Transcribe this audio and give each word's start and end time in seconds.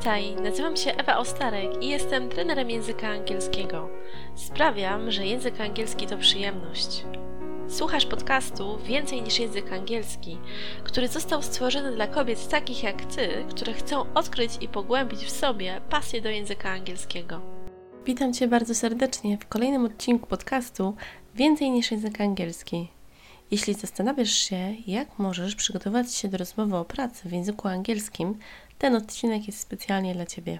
Witaj, 0.00 0.34
nazywam 0.34 0.76
się 0.76 0.94
Ewa 0.96 1.18
Ostarek 1.18 1.82
i 1.82 1.88
jestem 1.88 2.28
trenerem 2.28 2.70
języka 2.70 3.08
angielskiego. 3.08 3.88
Sprawiam, 4.34 5.10
że 5.10 5.26
język 5.26 5.60
angielski 5.60 6.06
to 6.06 6.18
przyjemność. 6.18 7.04
Słuchasz 7.68 8.06
podcastu 8.06 8.78
Więcej 8.78 9.22
niż 9.22 9.38
język 9.38 9.72
angielski, 9.72 10.38
który 10.84 11.08
został 11.08 11.42
stworzony 11.42 11.92
dla 11.92 12.06
kobiet 12.06 12.48
takich 12.48 12.82
jak 12.82 13.04
ty, 13.04 13.28
które 13.50 13.72
chcą 13.72 14.12
odkryć 14.14 14.52
i 14.60 14.68
pogłębić 14.68 15.24
w 15.24 15.30
sobie 15.30 15.80
pasję 15.90 16.20
do 16.20 16.28
języka 16.28 16.70
angielskiego. 16.70 17.40
Witam 18.06 18.32
Cię 18.32 18.48
bardzo 18.48 18.74
serdecznie 18.74 19.38
w 19.38 19.48
kolejnym 19.48 19.84
odcinku 19.84 20.26
podcastu 20.26 20.94
Więcej 21.34 21.70
niż 21.70 21.90
język 21.90 22.20
angielski. 22.20 22.88
Jeśli 23.50 23.74
zastanawiasz 23.74 24.32
się, 24.32 24.74
jak 24.86 25.18
możesz 25.18 25.54
przygotować 25.54 26.14
się 26.14 26.28
do 26.28 26.38
rozmowy 26.38 26.76
o 26.76 26.84
pracy 26.84 27.28
w 27.28 27.32
języku 27.32 27.68
angielskim, 27.68 28.38
ten 28.80 28.94
odcinek 28.94 29.46
jest 29.46 29.60
specjalnie 29.60 30.14
dla 30.14 30.26
Ciebie. 30.26 30.58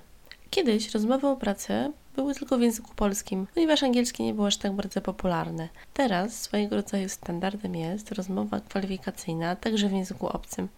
Kiedyś 0.51 0.91
rozmowy 0.95 1.27
o 1.27 1.37
pracę 1.37 1.92
były 2.16 2.34
tylko 2.34 2.59
w 2.59 2.61
języku 2.61 2.95
polskim, 2.97 3.47
ponieważ 3.55 3.83
angielski 3.83 4.23
nie 4.23 4.34
był 4.34 4.47
aż 4.47 4.56
tak 4.56 4.73
bardzo 4.73 5.01
popularny. 5.01 5.69
Teraz 5.95 6.42
swojego 6.42 6.77
rodzaju 6.77 7.09
standardem 7.09 7.77
jest 7.77 8.12
rozmowa 8.12 8.61
kwalifikacyjna, 8.61 9.56
także 9.56 9.88
w 9.88 9.92
języku 9.92 10.27
obcym. 10.27 10.69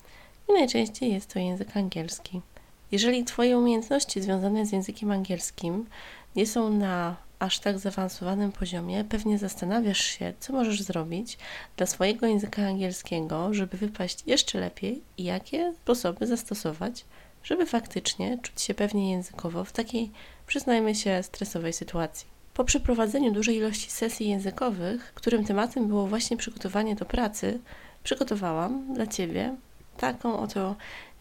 I 0.48 0.52
najczęściej 0.52 1.12
jest 1.12 1.32
to 1.32 1.38
język 1.38 1.76
angielski. 1.76 2.40
Jeżeli 2.92 3.24
Twoje 3.24 3.58
umiejętności 3.58 4.20
związane 4.20 4.66
z 4.66 4.72
językiem 4.72 5.10
angielskim 5.10 5.86
nie 6.36 6.46
są 6.46 6.70
na 6.70 7.16
aż 7.38 7.58
tak 7.58 7.78
zaawansowanym 7.78 8.52
poziomie, 8.52 9.04
pewnie 9.04 9.38
zastanawiasz 9.38 10.04
się, 10.04 10.32
co 10.40 10.52
możesz 10.52 10.82
zrobić 10.82 11.38
dla 11.76 11.86
swojego 11.86 12.26
języka 12.26 12.62
angielskiego, 12.62 13.54
żeby 13.54 13.76
wypaść 13.76 14.22
jeszcze 14.26 14.60
lepiej 14.60 15.02
i 15.18 15.24
jakie 15.24 15.72
sposoby 15.82 16.26
zastosować, 16.26 17.04
żeby 17.44 17.66
faktycznie 17.66 18.38
czuć 18.42 18.62
się 18.62 18.74
pewnie 18.74 19.10
językowo 19.10 19.64
w 19.64 19.72
takiej, 19.72 20.10
przyznajmy 20.46 20.94
się, 20.94 21.22
stresowej 21.22 21.72
sytuacji. 21.72 22.26
Po 22.54 22.64
przeprowadzeniu 22.64 23.32
dużej 23.32 23.56
ilości 23.56 23.90
sesji 23.90 24.28
językowych, 24.28 25.12
którym 25.14 25.44
tematem 25.44 25.88
było 25.88 26.06
właśnie 26.06 26.36
przygotowanie 26.36 26.94
do 26.94 27.04
pracy, 27.04 27.60
przygotowałam 28.04 28.94
dla 28.94 29.06
Ciebie 29.06 29.56
taką 29.96 30.38
oto 30.38 30.76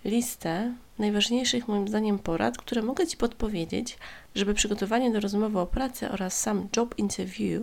listę 0.05 0.73
najważniejszych 0.99 1.67
moim 1.67 1.88
zdaniem 1.88 2.19
porad, 2.19 2.58
które 2.58 2.81
mogę 2.81 3.08
Ci 3.08 3.17
podpowiedzieć, 3.17 3.97
żeby 4.36 4.53
przygotowanie 4.53 5.11
do 5.11 5.19
rozmowy 5.19 5.59
o 5.59 5.66
pracę 5.66 6.11
oraz 6.11 6.39
sam 6.39 6.67
job 6.77 6.97
interview 6.97 7.61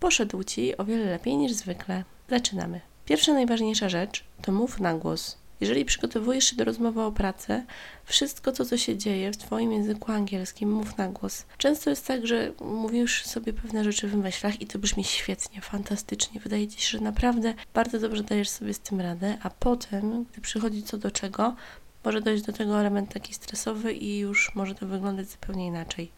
poszedł 0.00 0.44
Ci 0.44 0.76
o 0.76 0.84
wiele 0.84 1.04
lepiej 1.04 1.36
niż 1.36 1.52
zwykle. 1.52 2.04
Zaczynamy. 2.30 2.80
Pierwsza 3.04 3.32
najważniejsza 3.32 3.88
rzecz 3.88 4.24
to 4.42 4.52
mów 4.52 4.80
na 4.80 4.94
głos. 4.94 5.43
Jeżeli 5.60 5.84
przygotowujesz 5.84 6.44
się 6.44 6.56
do 6.56 6.64
rozmowy 6.64 7.02
o 7.02 7.12
pracę, 7.12 7.64
wszystko 8.04 8.52
to, 8.52 8.64
co 8.64 8.78
się 8.78 8.96
dzieje 8.96 9.32
w 9.32 9.36
Twoim 9.36 9.72
języku 9.72 10.12
angielskim, 10.12 10.72
mów 10.72 10.98
na 10.98 11.08
głos. 11.08 11.46
Często 11.58 11.90
jest 11.90 12.06
tak, 12.06 12.26
że 12.26 12.52
mówisz 12.60 13.26
sobie 13.26 13.52
pewne 13.52 13.84
rzeczy 13.84 14.08
w 14.08 14.16
myślach 14.16 14.60
i 14.60 14.66
to 14.66 14.78
brzmi 14.78 15.04
świetnie, 15.04 15.60
fantastycznie. 15.60 16.40
Wydaje 16.40 16.68
Ci 16.68 16.80
się, 16.80 16.98
że 16.98 17.04
naprawdę 17.04 17.54
bardzo 17.74 17.98
dobrze 17.98 18.22
dajesz 18.22 18.48
sobie 18.48 18.74
z 18.74 18.80
tym 18.80 19.00
radę, 19.00 19.38
a 19.42 19.50
potem, 19.50 20.24
gdy 20.24 20.40
przychodzi 20.40 20.82
co 20.82 20.98
do 20.98 21.10
czego, 21.10 21.56
może 22.04 22.20
dojść 22.20 22.44
do 22.44 22.52
tego 22.52 22.80
element 22.80 23.12
taki 23.12 23.34
stresowy 23.34 23.92
i 23.92 24.18
już 24.18 24.54
może 24.54 24.74
to 24.74 24.86
wyglądać 24.86 25.30
zupełnie 25.30 25.66
inaczej. 25.66 26.10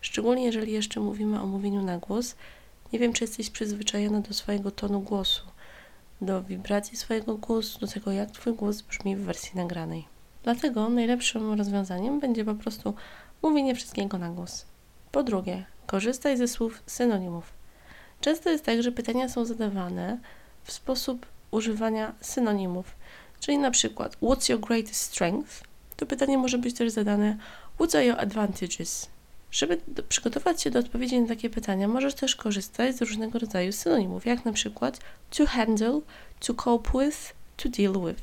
Szczególnie 0.00 0.44
jeżeli 0.44 0.72
jeszcze 0.72 1.00
mówimy 1.00 1.40
o 1.40 1.46
mówieniu 1.46 1.82
na 1.82 1.98
głos. 1.98 2.34
Nie 2.92 2.98
wiem, 2.98 3.12
czy 3.12 3.24
jesteś 3.24 3.50
przyzwyczajona 3.50 4.20
do 4.20 4.34
swojego 4.34 4.70
tonu 4.70 5.00
głosu 5.00 5.42
do 6.20 6.42
wibracji 6.42 6.96
swojego 6.96 7.36
głosu, 7.36 7.78
do 7.78 7.86
tego, 7.86 8.12
jak 8.12 8.30
Twój 8.30 8.54
głos 8.54 8.82
brzmi 8.82 9.16
w 9.16 9.20
wersji 9.20 9.50
nagranej. 9.56 10.04
Dlatego 10.42 10.88
najlepszym 10.88 11.52
rozwiązaniem 11.52 12.20
będzie 12.20 12.44
po 12.44 12.54
prostu 12.54 12.94
mówienie 13.42 13.74
wszystkiego 13.74 14.18
na 14.18 14.30
głos. 14.30 14.64
Po 15.12 15.22
drugie, 15.22 15.64
korzystaj 15.86 16.36
ze 16.36 16.48
słów 16.48 16.82
synonimów. 16.86 17.52
Często 18.20 18.50
jest 18.50 18.64
tak, 18.64 18.82
że 18.82 18.92
pytania 18.92 19.28
są 19.28 19.44
zadawane 19.44 20.18
w 20.64 20.72
sposób 20.72 21.26
używania 21.50 22.12
synonimów, 22.20 22.96
czyli 23.40 23.58
na 23.58 23.70
przykład 23.70 24.16
What's 24.16 24.50
your 24.50 24.60
greatest 24.60 25.00
strength? 25.02 25.62
To 25.96 26.06
pytanie 26.06 26.38
może 26.38 26.58
być 26.58 26.74
też 26.74 26.92
zadane 26.92 27.36
What 27.74 27.94
are 27.94 28.04
your 28.04 28.20
advantages? 28.20 29.08
Żeby 29.56 29.80
przygotować 30.08 30.62
się 30.62 30.70
do 30.70 30.78
odpowiedzi 30.78 31.20
na 31.20 31.28
takie 31.28 31.50
pytania, 31.50 31.88
możesz 31.88 32.14
też 32.14 32.36
korzystać 32.36 32.96
z 32.96 33.02
różnego 33.02 33.38
rodzaju 33.38 33.72
synonimów, 33.72 34.26
jak 34.26 34.44
na 34.44 34.52
przykład 34.52 35.00
to 35.30 35.46
handle, 35.46 36.00
to 36.40 36.54
cope 36.54 36.90
with, 36.98 37.34
to 37.56 37.68
deal 37.68 37.92
with. 37.92 38.22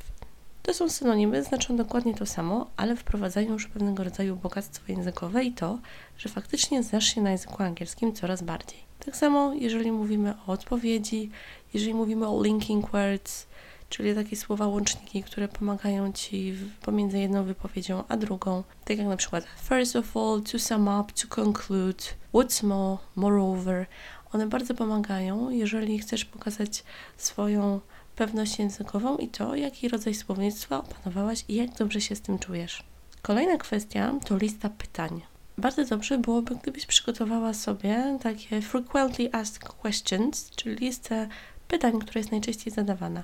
To 0.62 0.74
są 0.74 0.88
synonimy, 0.88 1.42
znaczą 1.42 1.76
dokładnie 1.76 2.14
to 2.14 2.26
samo, 2.26 2.70
ale 2.76 2.96
wprowadzają 2.96 3.52
już 3.52 3.66
pewnego 3.66 4.04
rodzaju 4.04 4.36
bogactwo 4.36 4.92
językowe 4.92 5.44
i 5.44 5.52
to, 5.52 5.78
że 6.18 6.28
faktycznie 6.28 6.82
znasz 6.82 7.14
się 7.14 7.22
na 7.22 7.30
języku 7.30 7.62
angielskim 7.62 8.12
coraz 8.12 8.42
bardziej. 8.42 8.78
Tak 9.04 9.16
samo, 9.16 9.54
jeżeli 9.54 9.92
mówimy 9.92 10.34
o 10.46 10.52
odpowiedzi, 10.52 11.30
jeżeli 11.74 11.94
mówimy 11.94 12.28
o 12.28 12.42
linking 12.42 12.90
words, 12.90 13.46
czyli 13.96 14.14
takie 14.14 14.36
słowa 14.36 14.66
łączniki, 14.66 15.22
które 15.22 15.48
pomagają 15.48 16.12
Ci 16.12 16.54
pomiędzy 16.82 17.18
jedną 17.18 17.44
wypowiedzią 17.44 18.04
a 18.08 18.16
drugą, 18.16 18.62
tak 18.84 18.98
jak 18.98 19.06
na 19.06 19.16
przykład 19.16 19.44
first 19.68 19.96
of 19.96 20.16
all, 20.16 20.42
to 20.52 20.58
sum 20.58 20.88
up, 21.00 21.12
to 21.12 21.28
conclude, 21.28 22.04
what's 22.32 22.66
more, 22.66 22.98
moreover. 23.16 23.86
One 24.32 24.46
bardzo 24.46 24.74
pomagają, 24.74 25.50
jeżeli 25.50 25.98
chcesz 25.98 26.24
pokazać 26.24 26.84
swoją 27.16 27.80
pewność 28.16 28.58
językową 28.58 29.16
i 29.16 29.28
to, 29.28 29.54
jaki 29.54 29.88
rodzaj 29.88 30.14
słownictwa 30.14 30.78
opanowałaś 30.78 31.44
i 31.48 31.54
jak 31.54 31.74
dobrze 31.74 32.00
się 32.00 32.16
z 32.16 32.20
tym 32.20 32.38
czujesz. 32.38 32.84
Kolejna 33.22 33.56
kwestia 33.56 34.14
to 34.24 34.36
lista 34.36 34.70
pytań. 34.70 35.22
Bardzo 35.58 35.84
dobrze 35.84 36.18
byłoby, 36.18 36.56
gdybyś 36.56 36.86
przygotowała 36.86 37.54
sobie 37.54 38.18
takie 38.22 38.62
frequently 38.62 39.28
asked 39.32 39.68
questions, 39.68 40.50
czyli 40.50 40.76
listę 40.76 41.28
pytań, 41.68 41.98
która 41.98 42.18
jest 42.18 42.30
najczęściej 42.30 42.72
zadawana. 42.72 43.22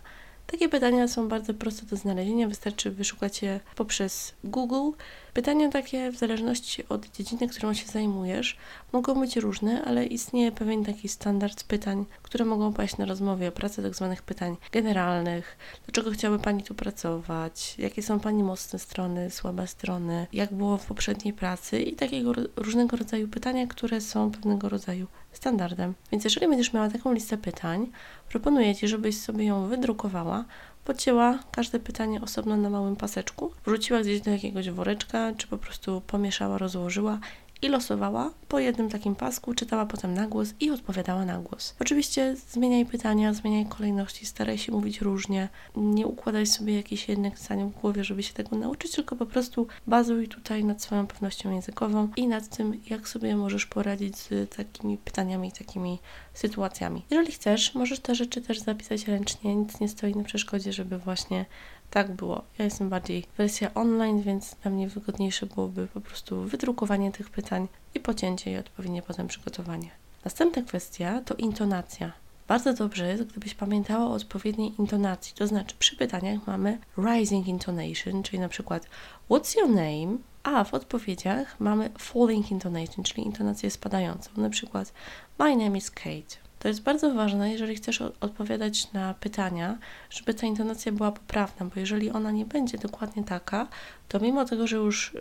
Takie 0.51 0.69
pytania 0.69 1.09
są 1.09 1.29
bardzo 1.29 1.55
proste 1.55 1.87
do 1.87 1.97
znalezienia, 1.97 2.49
wystarczy 2.49 2.91
wyszukać 2.91 3.43
je 3.43 3.61
poprzez 3.77 4.35
Google. 4.45 4.97
Pytania 5.35 5.69
takie, 5.69 6.11
w 6.13 6.17
zależności 6.17 6.89
od 6.89 7.11
dziedziny, 7.11 7.49
którą 7.49 7.75
się 7.75 7.87
zajmujesz, 7.87 8.57
mogą 8.93 9.21
być 9.21 9.37
różne, 9.37 9.85
ale 9.85 10.07
istnieje 10.07 10.53
pewien 10.53 10.85
taki 10.85 11.09
standard 11.09 11.65
pytań, 11.65 12.05
które 12.23 12.45
mogą 12.45 12.73
paść 12.73 12.97
na 12.97 13.05
rozmowie 13.05 13.49
o 13.49 13.53
pracy, 13.53 13.83
tak 13.83 13.95
zwanych 13.95 14.23
pytań 14.23 14.57
generalnych. 14.73 15.57
Dlaczego 15.87 16.11
chciałaby 16.11 16.43
Pani 16.43 16.63
tu 16.63 16.75
pracować? 16.75 17.75
Jakie 17.79 18.03
są 18.03 18.21
Pani 18.21 18.43
mocne 18.43 18.79
strony, 18.79 19.31
słabe 19.31 19.67
strony? 19.67 20.27
Jak 20.33 20.55
było 20.55 20.79
w 20.79 20.87
poprzedniej 20.87 21.35
pracy? 21.35 21.81
I 21.83 21.97
takiego 21.97 22.33
różnego 22.57 22.97
rodzaju 22.97 23.29
pytania, 23.29 23.67
które 23.67 24.01
są 24.01 24.31
pewnego 24.31 24.69
rodzaju 24.69 25.07
standardem. 25.33 25.95
Więc 26.13 26.25
jeżeli 26.25 26.49
będziesz 26.49 26.73
miała 26.73 26.89
taką 26.89 27.13
listę 27.13 27.39
pytań, 27.39 27.91
proponuję 28.29 28.75
Ci, 28.75 28.89
żebyś 28.89 29.19
sobie 29.19 29.45
ją 29.45 29.67
wydrukowała, 29.67 30.45
podcięła 30.85 31.39
każde 31.53 31.81
pytanie 31.81 32.21
osobno 32.21 32.57
na 32.57 32.71
małym 32.71 32.97
paseczku, 32.97 33.51
wrzuciła 33.67 34.01
gdzieś 34.01 34.21
do 34.21 34.31
jakiegoś 34.31 34.71
woreczka, 34.71 35.33
czy 35.37 35.47
po 35.47 35.59
prostu 35.59 36.03
pomieszała, 36.07 36.59
rozłożyła 36.59 37.19
i 37.63 37.69
losowała 37.69 38.31
po 38.49 38.59
jednym 38.59 38.89
takim 38.91 39.15
pasku, 39.15 39.55
czytała 39.55 39.87
potem 39.87 40.15
na 40.15 40.27
głos 40.27 40.55
i 40.61 40.71
odpowiadała 40.71 41.25
na 41.25 41.39
głos. 41.39 41.75
Oczywiście 41.81 42.37
zmieniaj 42.51 42.87
pytania, 42.87 43.35
zmieniaj 43.35 43.67
kolejności, 43.67 44.27
staraj 44.27 44.59
się 44.59 44.73
mówić 44.73 45.01
różnie, 45.01 45.49
nie 45.77 46.07
układaj 46.07 46.47
sobie 46.47 46.77
jakichś 46.77 47.09
jednych 47.09 47.39
zdań 47.39 47.71
w 47.71 47.81
głowie, 47.81 48.05
żeby 48.05 48.23
się 48.23 48.33
tego 48.33 48.57
nauczyć, 48.57 48.93
tylko 48.93 49.17
po 49.17 49.27
prostu 49.27 49.67
bazuj 49.87 50.29
tutaj 50.29 50.65
nad 50.65 50.83
swoją 50.83 51.07
pewnością 51.07 51.53
językową 51.53 52.09
i 52.17 52.29
nad 52.29 52.57
tym, 52.57 52.81
jak 52.91 53.09
sobie 53.09 53.37
możesz 53.37 53.67
poradzić 53.67 54.17
z 54.17 54.51
takimi 54.57 54.99
pytaniami, 54.99 55.53
takimi 55.53 55.99
sytuacjami. 56.35 57.05
Jeżeli 57.11 57.33
chcesz, 57.33 57.75
możesz 57.75 58.01
te 58.01 58.15
rzeczy 58.15 58.41
też 58.43 58.59
zapisać 58.59 59.09
ręcznie, 59.09 59.57
nic 59.57 59.81
nie 59.81 59.89
stoi 59.89 60.15
na 60.15 60.25
przeszkodzie, 60.25 60.73
żeby 60.73 60.99
właśnie 60.99 61.45
tak 61.91 62.13
było. 62.13 62.43
Ja 62.59 62.65
jestem 62.65 62.89
bardziej 62.89 63.25
wersja 63.39 63.75
online, 63.75 64.23
więc 64.23 64.57
dla 64.63 64.71
mnie 64.71 64.89
wygodniejsze 64.89 65.47
byłoby 65.47 65.87
po 65.87 66.01
prostu 66.01 66.43
wydrukowanie 66.43 67.13
tych 67.13 67.31
pytań 67.31 67.69
i 67.95 68.01
pocięcie 68.01 68.53
i 68.53 68.57
odpowiednie 68.57 69.03
potem 69.03 69.29
przygotowanie. 69.29 69.91
Następna 70.25 70.63
kwestia 70.63 71.21
to 71.25 71.35
intonacja. 71.35 72.13
Bardzo 72.49 72.73
dobrze 72.73 73.09
jest, 73.09 73.23
gdybyś 73.23 73.55
pamiętała 73.55 74.07
o 74.07 74.13
odpowiedniej 74.13 74.73
intonacji, 74.79 75.35
to 75.35 75.47
znaczy 75.47 75.75
przy 75.79 75.97
pytaniach 75.97 76.47
mamy 76.47 76.79
rising 76.99 77.47
intonation, 77.49 78.23
czyli 78.23 78.39
na 78.39 78.49
przykład 78.49 78.87
what's 79.31 79.59
your 79.59 79.69
name, 79.69 80.19
a 80.43 80.65
w 80.65 80.75
odpowiedziach 80.75 81.61
mamy 81.61 81.91
falling 81.99 82.51
intonation, 82.51 83.05
czyli 83.05 83.27
intonację 83.27 83.71
spadającą, 83.71 84.31
na 84.37 84.51
przykład 84.51 84.93
my 85.39 85.57
name 85.57 85.79
is 85.79 85.91
Kate. 85.91 86.50
To 86.61 86.69
jest 86.69 86.83
bardzo 86.83 87.15
ważne, 87.15 87.53
jeżeli 87.53 87.77
chcesz 87.77 88.01
odpowiadać 88.01 88.93
na 88.93 89.15
pytania, 89.15 89.79
żeby 90.11 90.35
ta 90.35 90.47
intonacja 90.47 90.93
była 90.93 91.13
poprawna, 91.13 91.67
bo 91.67 91.81
jeżeli 91.81 92.11
ona 92.11 92.31
nie 92.31 92.47
będzie 92.47 92.79
dokładnie 92.79 93.25
taka, 93.25 93.67
to 94.09 94.21
mimo 94.21 94.45
tego, 94.45 94.67
że 94.67 94.77
już 94.77 95.17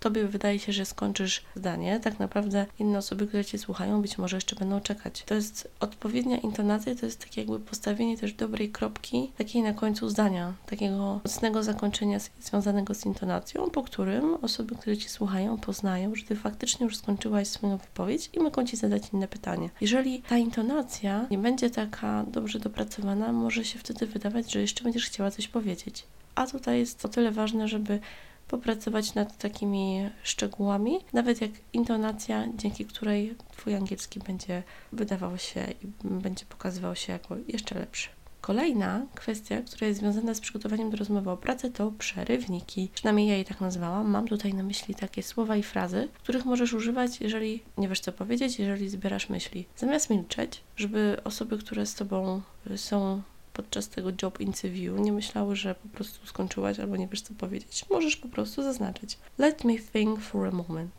tobie 0.00 0.24
wydaje 0.24 0.58
się, 0.58 0.72
że 0.72 0.84
skończysz 0.84 1.42
zdanie, 1.54 2.00
tak 2.00 2.18
naprawdę 2.18 2.66
inne 2.78 2.98
osoby, 2.98 3.26
które 3.26 3.44
cię 3.44 3.58
słuchają, 3.58 4.02
być 4.02 4.18
może 4.18 4.36
jeszcze 4.36 4.56
będą 4.56 4.80
czekać. 4.80 5.24
To 5.26 5.34
jest 5.34 5.70
odpowiednia 5.80 6.36
intonacja, 6.36 6.94
to 6.94 7.06
jest 7.06 7.20
takie 7.20 7.40
jakby 7.40 7.60
postawienie 7.60 8.18
też 8.18 8.32
dobrej 8.32 8.70
kropki, 8.70 9.32
takiej 9.38 9.62
na 9.62 9.72
końcu 9.72 10.08
zdania, 10.08 10.52
takiego 10.66 11.20
mocnego 11.24 11.62
zakończenia 11.62 12.18
związanego 12.40 12.94
z 12.94 13.06
intonacją, 13.06 13.70
po 13.70 13.82
którym 13.82 14.34
osoby, 14.34 14.76
które 14.76 14.96
cię 14.96 15.08
słuchają, 15.08 15.58
poznają, 15.58 16.14
że 16.14 16.24
ty 16.24 16.36
faktycznie 16.36 16.84
już 16.84 16.96
skończyłaś 16.96 17.48
swoją 17.48 17.76
wypowiedź 17.76 18.30
i 18.32 18.40
mogą 18.40 18.66
ci 18.66 18.76
zadać 18.76 19.02
inne 19.12 19.28
pytanie. 19.28 19.70
Jeżeli 19.80 20.22
ta 20.22 20.36
intonacja 20.36 21.26
nie 21.30 21.38
będzie 21.38 21.70
taka 21.70 22.24
dobrze 22.28 22.58
dopracowana, 22.58 23.32
może 23.32 23.64
się 23.64 23.78
wtedy 23.78 24.06
wydawać, 24.06 24.52
że 24.52 24.60
jeszcze 24.60 24.84
będziesz 24.84 25.06
chciała 25.06 25.30
coś 25.30 25.48
powiedzieć. 25.48 26.04
A 26.34 26.46
tutaj 26.46 26.78
jest 26.78 27.04
o 27.04 27.08
tyle 27.08 27.30
ważne, 27.30 27.68
żeby 27.68 28.00
popracować 28.48 29.14
nad 29.14 29.38
takimi 29.38 30.10
szczegółami, 30.22 30.98
nawet 31.12 31.40
jak 31.40 31.50
intonacja, 31.72 32.44
dzięki 32.56 32.84
której 32.84 33.34
Twój 33.56 33.74
angielski 33.74 34.20
będzie 34.20 34.62
wydawał 34.92 35.38
się 35.38 35.66
i 35.82 35.86
będzie 36.04 36.44
pokazywał 36.46 36.96
się 36.96 37.12
jako 37.12 37.36
jeszcze 37.48 37.78
lepszy. 37.78 38.08
Kolejna 38.40 39.06
kwestia, 39.14 39.62
która 39.62 39.86
jest 39.86 40.00
związana 40.00 40.34
z 40.34 40.40
przygotowaniem 40.40 40.90
do 40.90 40.96
rozmowy 40.96 41.30
o 41.30 41.36
pracę, 41.36 41.70
to 41.70 41.92
przerywniki. 41.98 42.90
Przynajmniej 42.94 43.28
ja 43.28 43.36
je 43.36 43.44
tak 43.44 43.60
nazwałam. 43.60 44.10
Mam 44.10 44.28
tutaj 44.28 44.54
na 44.54 44.62
myśli 44.62 44.94
takie 44.94 45.22
słowa 45.22 45.56
i 45.56 45.62
frazy, 45.62 46.08
których 46.22 46.44
możesz 46.44 46.72
używać, 46.72 47.20
jeżeli 47.20 47.62
nie 47.78 47.88
wiesz 47.88 48.00
co 48.00 48.12
powiedzieć, 48.12 48.58
jeżeli 48.58 48.88
zbierasz 48.88 49.28
myśli. 49.28 49.66
Zamiast 49.76 50.10
milczeć, 50.10 50.60
żeby 50.76 51.16
osoby, 51.24 51.58
które 51.58 51.86
z 51.86 51.94
tobą 51.94 52.42
są 52.76 53.22
podczas 53.58 53.88
tego 53.88 54.10
job 54.22 54.40
interview 54.40 55.00
nie 55.00 55.12
myślały, 55.12 55.56
że 55.56 55.74
po 55.74 55.88
prostu 55.88 56.26
skończyłaś 56.26 56.80
albo 56.80 56.96
nie 56.96 57.08
wiesz 57.08 57.20
co 57.20 57.34
powiedzieć. 57.34 57.84
Możesz 57.90 58.16
po 58.16 58.28
prostu 58.28 58.62
zaznaczyć 58.62 59.18
Let 59.38 59.64
me 59.64 59.78
think 59.78 60.20
for 60.20 60.46
a 60.46 60.50
moment. 60.50 60.90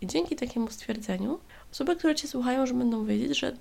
I 0.00 0.06
dzięki 0.06 0.36
takiemu 0.36 0.70
stwierdzeniu 0.70 1.38
osoby, 1.72 1.96
które 1.96 2.14
Cię 2.14 2.28
słuchają, 2.28 2.60
już 2.60 2.72
będą 2.72 3.04
wiedzieć, 3.04 3.38
że 3.38 3.56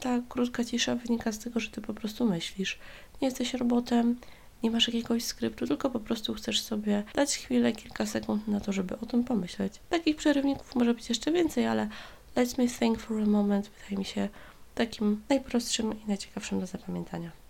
ta 0.00 0.22
krótka 0.28 0.64
cisza 0.64 0.94
wynika 0.94 1.32
z 1.32 1.38
tego, 1.38 1.60
że 1.60 1.70
Ty 1.70 1.80
po 1.80 1.94
prostu 1.94 2.26
myślisz. 2.26 2.78
Nie 3.22 3.28
jesteś 3.28 3.54
robotem, 3.54 4.16
nie 4.62 4.70
masz 4.70 4.86
jakiegoś 4.88 5.24
skryptu, 5.24 5.66
tylko 5.66 5.90
po 5.90 6.00
prostu 6.00 6.34
chcesz 6.34 6.62
sobie 6.62 7.02
dać 7.14 7.36
chwilę, 7.36 7.72
kilka 7.72 8.06
sekund 8.06 8.48
na 8.48 8.60
to, 8.60 8.72
żeby 8.72 8.98
o 8.98 9.06
tym 9.06 9.24
pomyśleć. 9.24 9.80
Takich 9.90 10.16
przerywników 10.16 10.74
może 10.74 10.94
być 10.94 11.08
jeszcze 11.08 11.32
więcej, 11.32 11.66
ale 11.66 11.88
let 12.36 12.58
me 12.58 12.68
think 12.68 12.98
for 13.00 13.22
a 13.22 13.26
moment 13.26 13.70
wydaje 13.70 13.98
mi 13.98 14.04
się 14.04 14.28
takim 14.74 15.22
najprostszym 15.28 16.00
i 16.00 16.08
najciekawszym 16.08 16.60
do 16.60 16.66
zapamiętania. 16.66 17.41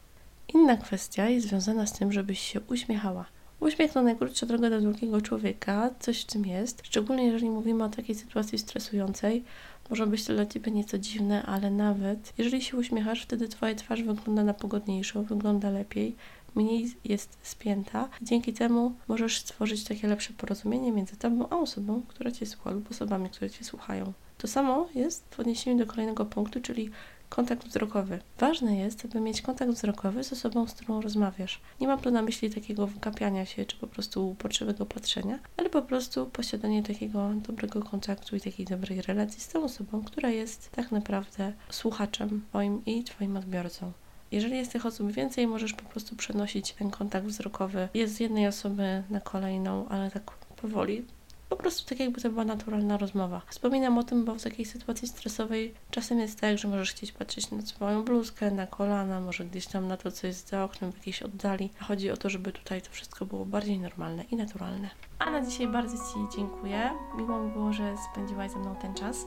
Inna 0.55 0.77
kwestia 0.77 1.29
jest 1.29 1.49
związana 1.49 1.87
z 1.87 1.93
tym, 1.93 2.13
żebyś 2.13 2.41
się 2.41 2.61
uśmiechała. 2.61 3.25
Uśmiech 3.61 3.93
to 3.93 4.03
najkrótsza 4.03 4.47
droga 4.47 4.71
do 4.71 4.81
drugiego 4.81 5.21
człowieka, 5.21 5.91
coś 6.01 6.23
w 6.23 6.27
tym 6.27 6.47
jest, 6.47 6.81
szczególnie 6.85 7.27
jeżeli 7.27 7.51
mówimy 7.51 7.85
o 7.85 7.89
takiej 7.89 8.15
sytuacji 8.15 8.59
stresującej. 8.59 9.45
Może 9.91 10.07
być 10.07 10.25
to 10.25 10.35
dla 10.35 10.47
Ciebie 10.47 10.73
nieco 10.73 10.99
dziwne, 10.99 11.43
ale 11.43 11.71
nawet 11.71 12.33
jeżeli 12.39 12.63
się 12.63 12.77
uśmiechasz, 12.77 13.23
wtedy 13.23 13.49
Twoja 13.49 13.75
twarz 13.75 14.03
wygląda 14.03 14.45
na 14.45 14.55
pogodniejszą, 14.55 15.23
wygląda 15.23 15.71
lepiej, 15.71 16.17
mniej 16.55 16.95
jest 17.05 17.39
spięta. 17.43 18.09
Dzięki 18.23 18.53
temu 18.53 18.93
możesz 19.09 19.39
stworzyć 19.39 19.85
takie 19.85 20.09
lepsze 20.09 20.33
porozumienie 20.33 20.93
między 20.93 21.17
Tobą 21.17 21.49
a 21.51 21.57
osobą, 21.57 22.03
która 22.09 22.31
Cię 22.31 22.47
słucha 22.47 22.71
lub 22.71 22.91
osobami, 22.91 23.31
które 23.31 23.51
Cię 23.51 23.65
słuchają. 23.65 24.13
To 24.39 24.49
samo 24.49 24.89
jest 24.95 25.25
w 25.31 25.41
odniesieniu 25.41 25.79
do 25.79 25.87
kolejnego 25.87 26.25
punktu, 26.25 26.61
czyli 26.61 26.91
kontakt 27.35 27.69
wzrokowy. 27.69 28.19
Ważne 28.39 28.77
jest, 28.77 29.05
aby 29.05 29.21
mieć 29.21 29.43
kontakt 29.43 29.73
wzrokowy 29.73 30.25
z 30.25 30.33
osobą, 30.33 30.67
z 30.67 30.75
którą 30.75 31.01
rozmawiasz. 31.01 31.61
Nie 31.81 31.87
mam 31.89 32.01
tu 32.01 32.11
na 32.11 32.23
myśli 32.23 32.51
takiego 32.51 32.87
wykapiania 32.87 33.47
się, 33.47 33.65
czy 33.65 33.77
po 33.77 33.87
prostu 33.87 34.29
uporczywego 34.29 34.87
patrzenia, 34.87 35.39
ale 35.57 35.71
po 35.71 35.83
prostu 35.83 36.27
posiadanie 36.27 36.83
takiego 36.83 37.31
dobrego 37.49 37.83
kontaktu 37.83 38.37
i 38.37 38.41
takiej 38.41 38.67
dobrej 38.67 39.03
relacji 39.03 39.41
z 39.41 39.49
tą 39.49 39.65
osobą, 39.65 40.03
która 40.05 40.29
jest 40.29 40.71
tak 40.71 40.93
naprawdę 40.93 41.53
słuchaczem 41.71 42.43
Twoim 42.49 42.85
i 42.87 43.05
Twoim 43.05 43.37
odbiorcą. 43.37 43.93
Jeżeli 44.31 44.57
jest 44.57 44.73
tych 44.73 44.87
osób 44.87 45.13
więcej, 45.13 45.47
możesz 45.47 45.73
po 45.73 45.85
prostu 45.85 46.17
przenosić 46.17 46.73
ten 46.73 46.91
kontakt 46.91 47.27
wzrokowy. 47.27 47.89
Jest 47.95 48.15
z 48.15 48.21
jednej 48.21 48.47
osoby 48.47 49.03
na 49.11 49.21
kolejną, 49.21 49.89
ale 49.89 50.11
tak 50.11 50.31
powoli, 50.63 51.03
po 51.03 51.22
prostu 51.63 51.89
tak 51.89 52.01
jakby 52.01 52.21
to 52.21 52.31
była 52.31 52.45
naturalna 52.45 52.97
rozmowa. 52.97 53.43
Wspominam 53.47 53.99
o 53.99 54.03
tym, 54.03 54.25
bo 54.25 54.35
w 54.35 54.43
takiej 54.43 54.65
sytuacji 54.65 55.09
stresowej 55.09 55.75
czasem 55.91 56.19
jest 56.19 56.41
tak, 56.41 56.59
że 56.59 56.69
możesz 56.69 56.91
chcieć 56.91 57.13
patrzeć 57.13 57.51
na 57.51 57.63
swoją 57.63 58.05
bluzkę, 58.05 58.51
na 58.51 58.67
kolana, 58.67 59.21
może 59.21 59.45
gdzieś 59.45 59.67
tam 59.67 59.89
na 59.89 59.97
to, 59.97 60.11
co 60.13 60.27
jest 60.27 60.49
za 60.49 60.65
oknem, 60.65 60.93
w 60.93 60.97
jakiejś 60.97 61.23
oddali. 61.23 61.71
Chodzi 61.81 62.11
o 62.11 62.17
to, 62.17 62.31
żeby 62.31 62.53
tutaj 62.53 62.83
to 62.83 62.91
wszystko 62.91 63.27
było 63.27 63.45
bardziej 63.45 63.79
normalne 63.79 64.23
i 64.23 64.37
naturalne. 64.37 64.91
A 65.19 65.31
na 65.31 65.47
dzisiaj 65.47 65.69
bardzo 65.69 65.97
Ci 65.97 66.37
dziękuję. 66.37 66.91
Miło 67.17 67.39
mi 67.39 67.53
było, 67.53 67.73
że 67.73 67.95
spędziłaś 68.13 68.51
ze 68.51 68.59
mną 68.59 68.77
ten 68.77 68.95
czas 68.95 69.27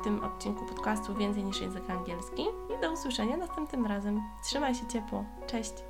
w 0.00 0.04
tym 0.04 0.24
odcinku 0.24 0.66
podcastu 0.66 1.14
więcej 1.14 1.44
niż 1.44 1.60
język 1.60 1.90
angielski 1.90 2.42
i 2.42 2.80
do 2.80 2.92
usłyszenia 2.92 3.36
następnym 3.36 3.86
razem. 3.86 4.22
Trzymaj 4.44 4.74
się 4.74 4.86
ciepło. 4.86 5.24
Cześć! 5.46 5.89